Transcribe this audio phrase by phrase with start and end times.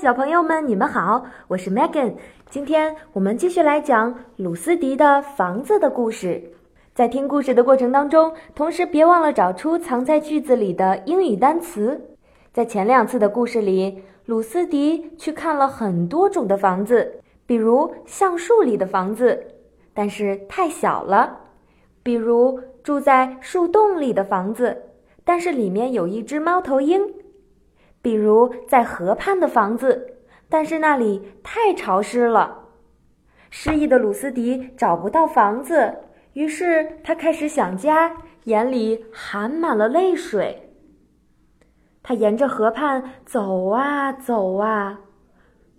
[0.00, 2.14] 小朋友们，你们好，我是 Megan。
[2.48, 6.42] 今天我们继续来讲鲁斯迪的房子的故事。
[6.94, 12.00] 在听故事的过程当中，同时别忘了找出藏在句子里的英语单词。
[12.50, 19.38] 在前两次的故事里，鲁斯迪去看了很多种的房子，比如橡树里的房子，
[19.92, 21.28] 但是太小了；
[22.02, 24.74] 比如住在树洞里的房子，
[25.26, 27.02] 但是里面有一只猫头鹰。
[28.02, 30.16] 比如在河畔的房子，
[30.48, 32.58] 但是那里太潮湿了。
[33.50, 35.94] 失意的鲁斯迪找不到房子，
[36.32, 40.72] 于是他开始想家，眼里含满了泪水。
[42.02, 45.00] 他沿着河畔走啊走啊，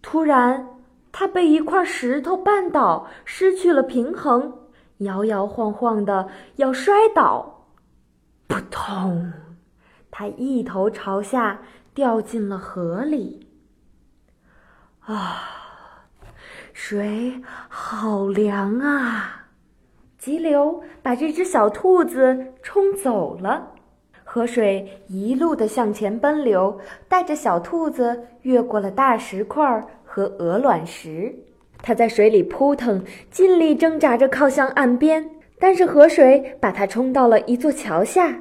[0.02, 0.68] 突然
[1.12, 4.54] 他被一块石头绊倒，失去了平衡，
[4.98, 7.66] 摇摇晃晃的要摔倒。
[8.48, 9.34] 扑通！
[10.12, 11.60] 他一头朝下。
[12.02, 13.48] 掉进了河里。
[15.02, 16.07] 啊，
[16.74, 19.46] 水好凉啊！
[20.18, 23.74] 急流把这只小兔子冲走了。
[24.24, 29.63] 河水一路的向前奔流，带着小兔子越过了大石块
[30.04, 31.32] 和鹅卵石。
[31.84, 35.29] 它在水里扑腾，尽力挣扎着靠向岸边，
[35.60, 38.40] 但是河水把它冲到了一座桥下，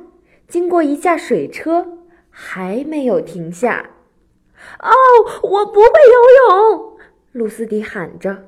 [0.48, 2.00] 经过一架水车。
[2.31, 3.91] 还没有停下，
[4.81, 4.91] 哦，
[5.42, 6.97] 我不会游泳！
[7.33, 8.45] 露丝迪喊着：“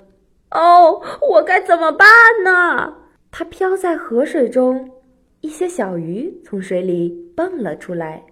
[0.50, 2.08] 哦，我该怎么办
[2.44, 2.96] 呢？”
[3.30, 4.90] 它飘在河水中，
[5.40, 8.26] 一些小鱼从水里蹦了出来，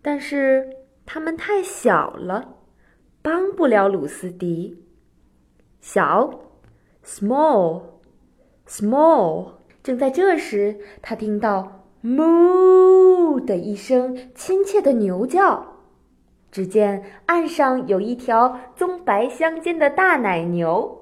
[0.00, 0.70] 但是
[1.04, 2.56] 它们太小了，
[3.20, 4.82] 帮不了鲁斯迪。
[5.80, 6.40] 小
[7.04, 7.92] ，small，small。
[9.82, 11.83] 正在这时，他听到。
[12.04, 15.78] 哞的一声亲切的牛叫，
[16.50, 21.00] 只见岸上有一条棕白相间的大奶牛，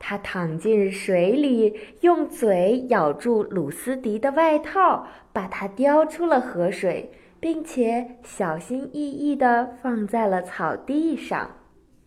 [0.00, 11.52] 它躺进水里，用嘴咬住鲁斯迪的外套，把它叼出了河水，并且小心翼翼地放在了草地上。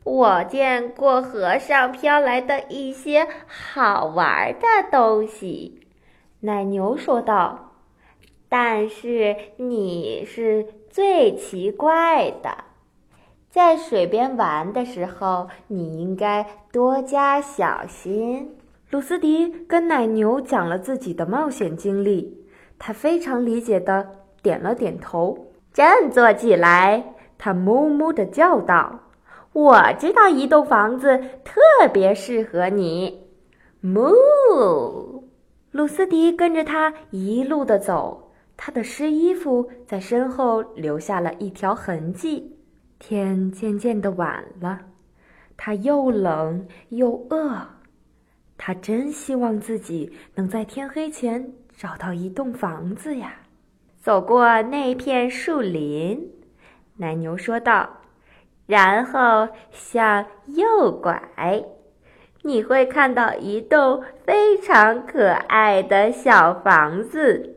[0.03, 5.79] 我见过河上飘来的一些好玩的东西，
[6.41, 7.67] 奶牛说道。
[8.49, 12.49] 但是你是最奇怪的，
[13.51, 18.57] 在水边玩的时候，你应该多加小心。
[18.89, 22.43] 鲁斯迪跟奶牛讲了自己的冒险经历，
[22.79, 24.07] 他非常理解的
[24.41, 25.51] 点了点头。
[25.71, 29.01] 振作起来，他哞哞的叫道
[29.53, 31.61] ：“我知道一栋房子特
[31.93, 33.27] 别适合你。”
[33.83, 34.11] 哞，
[35.69, 38.28] 鲁斯迪跟着他一路的走。
[38.61, 42.57] 他的湿衣服在身后留下了一条痕迹。
[42.99, 44.81] 天渐渐的晚了，
[45.55, 47.57] 他又冷又饿，
[48.57, 53.33] 他真希望自己能在天黑前找到一栋房子呀！
[54.01, 56.29] 走过那片树林，
[56.97, 57.89] 奶牛说道
[58.67, 61.63] ：“然后向右拐，
[62.41, 67.55] 你会看到一栋非常可爱的小房子。”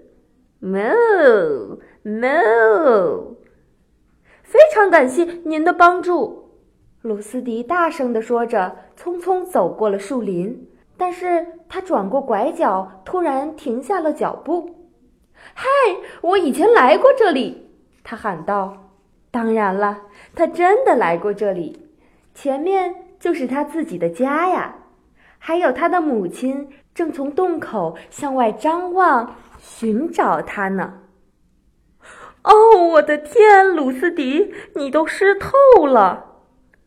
[0.62, 3.34] Moo moo，
[4.44, 6.52] 非常感谢您的帮助，
[7.00, 10.68] 鲁斯迪大声地说着，匆匆走过了树林。
[10.96, 14.70] 但是他转过拐角，突然停下了脚步。
[15.52, 15.66] 嗨，
[16.20, 17.68] 我以前来过这里，
[18.04, 18.90] 他喊道。
[19.32, 20.02] 当然了，
[20.36, 21.88] 他真的来过这里，
[22.34, 24.76] 前面就是他自己的家呀，
[25.38, 29.36] 还有他的母亲正从洞口向外张望。
[29.58, 30.94] 寻找他呢？
[32.42, 32.52] 哦，
[32.94, 36.40] 我的天，鲁斯迪，你都湿透了！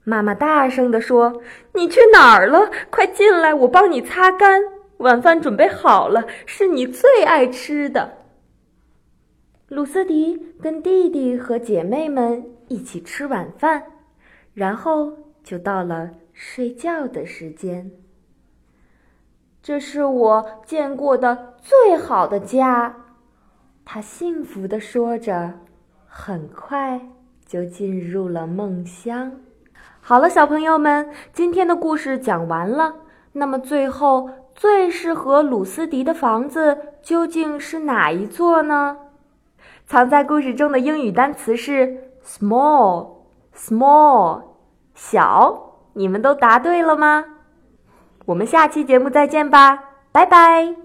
[0.03, 1.41] 妈妈大声地说
[1.73, 2.69] ：“你去哪儿了？
[2.89, 4.61] 快进来，我帮你擦干。
[4.97, 8.17] 晚饭准备好了，是你最爱吃的。”
[9.69, 13.81] 鲁斯迪跟弟弟和姐妹们一起吃晚饭，
[14.53, 15.11] 然后
[15.43, 17.89] 就到了睡觉的时间。
[19.65, 22.93] 这是我见过的最好的家，
[23.83, 25.53] 他幸福地说着，
[26.05, 27.01] 很快
[27.47, 29.31] 就进入了梦乡。
[30.01, 32.93] 好了，小朋友们，今天的故事讲完了。
[33.31, 38.99] 那么，最后最适合鲁斯迪的房子究竟是哪一座呢？
[39.87, 44.43] 藏在故事中的英语单词是 small，small，
[44.93, 45.79] 小。
[45.93, 47.25] 你们都答对了吗？
[48.25, 50.84] 我们下期节目再见吧，拜拜。